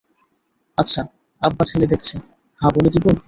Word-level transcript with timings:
আচ্ছা, 0.77 1.01
আব্বা 1.41 1.63
ছেলে 1.65 1.85
দেখছে, 1.87 2.15
হ্যাঁ 2.61 2.71
বলে 2.75 2.89
দিবো? 2.89 3.11